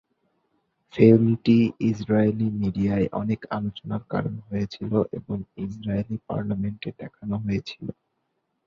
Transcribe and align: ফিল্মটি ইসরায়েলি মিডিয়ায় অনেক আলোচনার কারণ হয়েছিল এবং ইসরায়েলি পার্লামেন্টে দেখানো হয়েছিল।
ফিল্মটি 0.93 1.57
ইসরায়েলি 1.89 2.47
মিডিয়ায় 2.61 3.07
অনেক 3.21 3.39
আলোচনার 3.57 4.03
কারণ 4.09 4.35
হয়েছিল 4.47 4.91
এবং 5.17 5.35
ইসরায়েলি 5.65 6.17
পার্লামেন্টে 6.27 6.89
দেখানো 7.01 7.35
হয়েছিল। 7.45 7.85